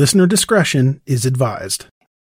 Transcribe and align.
Listener 0.00 0.26
discretion 0.26 1.02
is 1.04 1.26
advised. 1.26 1.84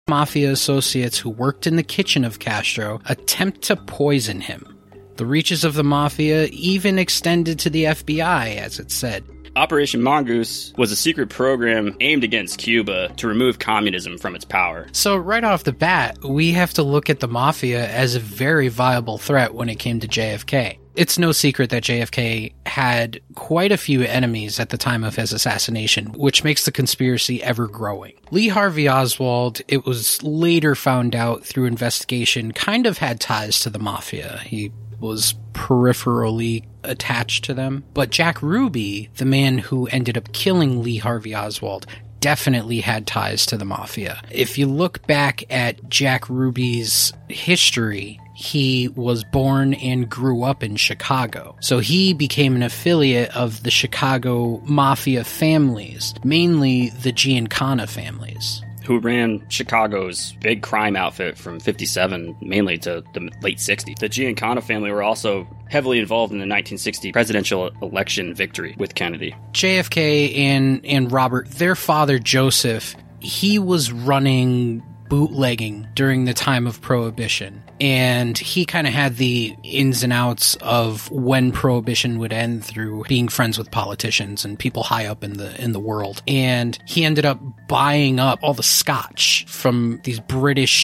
Mafia 0.08 0.52
associates 0.52 1.18
who 1.18 1.32
worked 1.32 1.66
in 1.66 1.76
the 1.76 1.82
kitchen 1.82 2.24
of 2.24 2.38
Castro 2.38 3.02
attempt 3.06 3.64
to 3.64 3.76
poison 3.76 4.42
him. 4.42 4.78
The 5.16 5.26
reaches 5.26 5.64
of 5.64 5.74
the 5.74 5.84
mafia 5.84 6.50
even 6.52 7.00
extended 7.00 7.58
to 7.58 7.72
the 7.72 7.86
FBI, 7.86 8.58
as 8.58 8.78
it 8.78 8.92
said. 8.92 9.24
Operation 9.56 10.04
Mongoose 10.04 10.72
was 10.78 10.92
a 10.92 10.96
secret 10.96 11.32
program 11.32 11.98
aimed 12.00 12.24
against 12.24 12.60
Cuba 12.60 13.12
to 13.18 13.28
remove 13.28 13.58
communism 13.58 14.20
from 14.20 14.36
its 14.36 14.46
power. 14.46 14.86
So, 14.92 15.18
right 15.18 15.44
off 15.44 15.64
the 15.64 15.74
bat, 15.74 16.24
we 16.24 16.52
have 16.52 16.76
to 16.76 16.84
look 16.84 17.10
at 17.10 17.22
the 17.22 17.28
mafia 17.28 17.90
as 17.90 18.14
a 18.14 18.20
very 18.20 18.68
viable 18.68 19.18
threat 19.18 19.56
when 19.56 19.68
it 19.70 19.80
came 19.80 20.00
to 20.00 20.08
JFK. 20.08 20.78
It's 20.96 21.18
no 21.18 21.32
secret 21.32 21.70
that 21.72 21.84
JFK 21.84 22.54
had 22.66 23.20
quite 23.36 23.72
a 23.72 23.78
few 23.78 24.02
enemies 24.02 24.60
at 24.60 24.70
the 24.70 24.78
time 24.78 25.04
of 25.04 25.16
his 25.16 25.34
assassination, 25.34 26.08
which 26.14 26.44
makes 26.44 26.66
the 26.66 26.72
conspiracy 26.72 27.42
ever 27.44 27.68
growing. 27.68 28.14
Lee 28.32 28.48
Harvey 28.48 28.88
Oswald, 28.88 29.62
it 29.68 29.86
was 29.86 30.22
later 30.22 30.76
found 30.76 31.16
out 31.16 31.44
through 31.44 31.66
investigation, 31.66 32.52
kind 32.52 32.86
of 32.86 33.00
had 33.00 33.20
ties 33.20 33.60
to 33.62 33.70
the 33.70 33.80
mafia. 33.80 34.40
He 34.46 34.72
was 35.00 35.34
peripherally 35.54 36.66
attached 36.84 37.44
to 37.46 37.54
them. 37.54 37.84
But 37.94 38.10
Jack 38.10 38.42
Ruby, 38.42 39.10
the 39.18 39.26
man 39.26 39.58
who 39.58 39.88
ended 39.88 40.18
up 40.18 40.32
killing 40.34 40.84
Lee 40.84 40.98
Harvey 40.98 41.36
Oswald, 41.36 41.86
definitely 42.20 42.80
had 42.80 43.06
ties 43.06 43.46
to 43.48 43.58
the 43.58 43.66
mafia. 43.66 44.22
If 44.32 44.58
you 44.58 44.66
look 44.66 45.06
back 45.06 45.44
at 45.52 45.90
Jack 45.90 46.30
Ruby's 46.30 47.12
history, 47.28 48.20
he 48.34 48.88
was 48.90 49.24
born 49.24 49.74
and 49.76 50.10
grew 50.10 50.44
up 50.44 50.64
in 50.64 50.76
Chicago. 50.76 51.56
So 51.60 51.80
he 51.80 52.14
became 52.14 52.56
an 52.56 52.64
affiliate 52.64 53.36
of 53.36 53.64
the 53.64 53.72
Chicago 53.72 54.62
mafia 54.66 55.24
families, 55.24 56.14
mainly 56.24 56.90
the 56.90 57.14
Giancana 57.14 57.88
families 57.88 58.62
who 58.84 59.00
ran 59.00 59.42
Chicago's 59.50 60.34
big 60.42 60.62
crime 60.62 60.96
outfit 60.96 61.38
from 61.38 61.60
57 61.60 62.36
mainly 62.42 62.78
to 62.80 63.04
the 63.14 63.32
late 63.42 63.58
60s. 63.58 63.98
The 63.98 64.10
Giancana 64.10 64.62
family 64.62 64.92
were 64.92 65.04
also 65.04 65.48
heavily 65.70 66.00
involved 66.00 66.32
in 66.34 66.38
the 66.38 66.44
1960 66.44 67.12
presidential 67.12 67.72
election 67.82 68.34
victory 68.34 68.76
with 68.78 68.96
Kennedy. 68.96 69.36
JFK 69.54 70.38
and 70.38 70.86
and 70.86 71.12
Robert, 71.12 71.50
their 71.52 71.76
father 71.76 72.20
Joseph, 72.20 72.96
he 73.20 73.58
was 73.58 73.92
running 73.92 74.84
bootlegging 75.10 75.88
during 75.94 76.26
the 76.26 76.34
time 76.34 76.68
of 76.68 76.82
prohibition. 76.82 77.64
And 77.80 78.38
he 78.38 78.66
kind 78.66 78.88
of 78.88 78.94
had 78.94 79.18
the 79.18 79.56
ins 79.64 80.04
and 80.04 80.14
outs 80.14 80.56
of 80.62 81.10
when 81.12 81.52
prohibition 81.52 82.20
would 82.20 82.34
end 82.34 82.64
through 82.64 83.04
being 83.08 83.28
friends 83.28 83.58
with 83.58 83.72
politicians 83.72 84.46
and 84.46 84.58
people 84.58 84.84
high 84.84 85.06
up 85.06 85.24
in 85.24 85.34
the 85.34 85.60
in 85.62 85.72
the 85.72 85.80
world. 85.80 86.22
And 86.28 86.78
he 86.86 87.06
ended 87.06 87.26
up 87.26 87.40
buying 87.68 88.20
up 88.20 88.40
all 88.42 88.54
the 88.54 88.64
scotch 88.64 89.46
from 89.48 90.00
these 90.04 90.20
british 90.20 90.84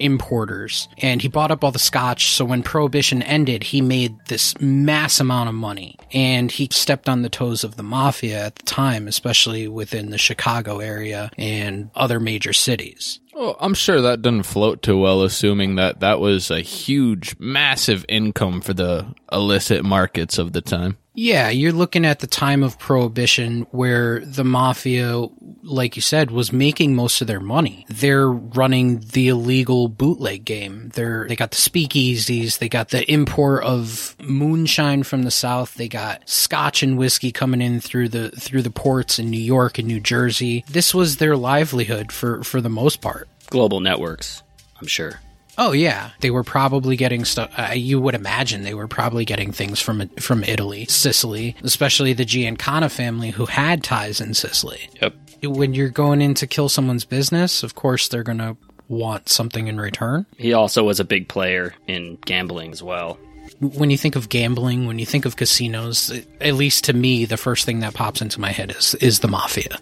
importers 0.00 0.88
and 0.98 1.22
he 1.22 1.28
bought 1.28 1.50
up 1.50 1.62
all 1.62 1.72
the 1.72 1.78
scotch 1.78 2.32
so 2.32 2.44
when 2.44 2.62
prohibition 2.62 3.22
ended 3.22 3.62
he 3.62 3.80
made 3.80 4.14
this 4.26 4.58
mass 4.60 5.20
amount 5.20 5.48
of 5.48 5.54
money 5.54 5.96
and 6.12 6.50
he 6.50 6.68
stepped 6.70 7.08
on 7.08 7.22
the 7.22 7.28
toes 7.28 7.64
of 7.64 7.76
the 7.76 7.82
mafia 7.82 8.46
at 8.46 8.54
the 8.56 8.62
time 8.64 9.06
especially 9.06 9.68
within 9.68 10.10
the 10.10 10.18
chicago 10.18 10.78
area 10.78 11.30
and 11.36 11.90
other 11.94 12.20
major 12.20 12.52
cities 12.52 13.20
Oh, 13.42 13.56
I'm 13.58 13.74
sure 13.74 14.02
that 14.02 14.22
doesn't 14.22 14.42
float 14.42 14.82
too 14.82 14.98
well, 14.98 15.22
assuming 15.22 15.76
that 15.76 16.00
that 16.00 16.20
was 16.20 16.50
a 16.50 16.60
huge, 16.60 17.36
massive 17.38 18.04
income 18.08 18.60
for 18.60 18.74
the 18.74 19.14
illicit 19.32 19.82
markets 19.82 20.36
of 20.36 20.52
the 20.52 20.60
time. 20.60 20.98
Yeah, 21.14 21.48
you're 21.48 21.72
looking 21.72 22.04
at 22.04 22.20
the 22.20 22.26
time 22.26 22.62
of 22.62 22.78
prohibition 22.78 23.66
where 23.70 24.20
the 24.20 24.44
mafia, 24.44 25.26
like 25.70 25.96
you 25.96 26.02
said, 26.02 26.30
was 26.30 26.52
making 26.52 26.94
most 26.94 27.20
of 27.20 27.26
their 27.26 27.40
money. 27.40 27.86
They're 27.88 28.30
running 28.30 29.00
the 29.12 29.28
illegal 29.28 29.88
bootleg 29.88 30.44
game. 30.44 30.90
They're, 30.94 31.26
they 31.28 31.36
got 31.36 31.50
the 31.52 31.56
speakeasies. 31.56 32.58
They 32.58 32.68
got 32.68 32.88
the 32.88 33.10
import 33.10 33.64
of 33.64 34.16
moonshine 34.20 35.02
from 35.04 35.22
the 35.22 35.30
South. 35.30 35.74
They 35.74 35.88
got 35.88 36.28
scotch 36.28 36.82
and 36.82 36.98
whiskey 36.98 37.32
coming 37.32 37.60
in 37.60 37.80
through 37.80 38.08
the, 38.10 38.30
through 38.30 38.62
the 38.62 38.70
ports 38.70 39.18
in 39.18 39.30
New 39.30 39.40
York 39.40 39.78
and 39.78 39.88
New 39.88 40.00
Jersey. 40.00 40.64
This 40.68 40.94
was 40.94 41.16
their 41.16 41.36
livelihood 41.36 42.12
for, 42.12 42.42
for 42.44 42.60
the 42.60 42.68
most 42.68 43.00
part. 43.00 43.28
Global 43.48 43.80
networks, 43.80 44.42
I'm 44.80 44.86
sure. 44.86 45.20
Oh 45.62 45.72
yeah, 45.72 46.12
they 46.20 46.30
were 46.30 46.42
probably 46.42 46.96
getting 46.96 47.26
stuff. 47.26 47.52
Uh, 47.54 47.72
you 47.74 48.00
would 48.00 48.14
imagine 48.14 48.62
they 48.62 48.72
were 48.72 48.88
probably 48.88 49.26
getting 49.26 49.52
things 49.52 49.78
from 49.78 50.08
from 50.18 50.42
Italy, 50.42 50.86
Sicily, 50.86 51.54
especially 51.62 52.14
the 52.14 52.24
Giancana 52.24 52.90
family 52.90 53.28
who 53.28 53.44
had 53.44 53.84
ties 53.84 54.22
in 54.22 54.32
Sicily. 54.32 54.88
Yep. 55.02 55.14
When 55.42 55.74
you're 55.74 55.90
going 55.90 56.22
in 56.22 56.32
to 56.34 56.46
kill 56.46 56.70
someone's 56.70 57.04
business, 57.04 57.62
of 57.62 57.74
course 57.74 58.08
they're 58.08 58.22
going 58.22 58.38
to 58.38 58.56
want 58.88 59.28
something 59.28 59.66
in 59.66 59.78
return. 59.78 60.24
He 60.38 60.54
also 60.54 60.82
was 60.82 60.98
a 60.98 61.04
big 61.04 61.28
player 61.28 61.74
in 61.86 62.16
gambling 62.24 62.72
as 62.72 62.82
well. 62.82 63.18
When 63.60 63.90
you 63.90 63.98
think 63.98 64.16
of 64.16 64.30
gambling, 64.30 64.86
when 64.86 64.98
you 64.98 65.04
think 65.04 65.26
of 65.26 65.36
casinos, 65.36 66.10
at 66.40 66.54
least 66.54 66.84
to 66.84 66.94
me, 66.94 67.26
the 67.26 67.36
first 67.36 67.66
thing 67.66 67.80
that 67.80 67.92
pops 67.92 68.22
into 68.22 68.40
my 68.40 68.50
head 68.50 68.70
is 68.70 68.94
is 68.94 69.20
the 69.20 69.28
mafia, 69.28 69.78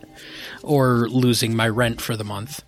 or 0.64 1.08
losing 1.08 1.54
my 1.54 1.68
rent 1.68 2.00
for 2.00 2.16
the 2.16 2.24
month. 2.24 2.64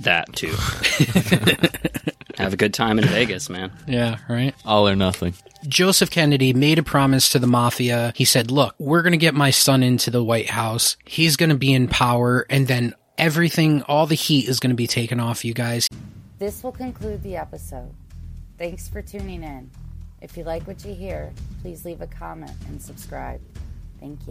That 0.00 0.30
too. 0.34 0.54
Have 2.40 2.52
a 2.52 2.56
good 2.56 2.74
time 2.74 2.98
in 2.98 3.04
Vegas, 3.08 3.48
man. 3.48 3.70
Yeah, 3.86 4.18
right. 4.28 4.54
All 4.64 4.88
or 4.88 4.96
nothing. 4.96 5.34
Joseph 5.68 6.10
Kennedy 6.10 6.52
made 6.52 6.78
a 6.78 6.82
promise 6.82 7.28
to 7.30 7.38
the 7.38 7.46
mafia. 7.46 8.12
He 8.16 8.24
said, 8.24 8.50
look, 8.50 8.74
we're 8.78 9.02
going 9.02 9.12
to 9.12 9.18
get 9.18 9.34
my 9.34 9.50
son 9.50 9.82
into 9.82 10.10
the 10.10 10.24
White 10.24 10.50
House. 10.50 10.96
He's 11.04 11.36
going 11.36 11.50
to 11.50 11.56
be 11.56 11.72
in 11.72 11.86
power 11.88 12.46
and 12.48 12.66
then 12.66 12.94
everything, 13.18 13.82
all 13.82 14.06
the 14.06 14.14
heat 14.14 14.48
is 14.48 14.58
going 14.58 14.70
to 14.70 14.76
be 14.76 14.86
taken 14.86 15.20
off 15.20 15.44
you 15.44 15.52
guys. 15.52 15.88
This 16.38 16.62
will 16.64 16.72
conclude 16.72 17.22
the 17.22 17.36
episode. 17.36 17.92
Thanks 18.58 18.88
for 18.88 19.02
tuning 19.02 19.42
in. 19.42 19.70
If 20.22 20.36
you 20.36 20.44
like 20.44 20.66
what 20.66 20.84
you 20.84 20.94
hear, 20.94 21.32
please 21.62 21.84
leave 21.84 22.00
a 22.00 22.06
comment 22.06 22.52
and 22.68 22.80
subscribe. 22.80 23.40
Thank 24.00 24.20
you. 24.20 24.28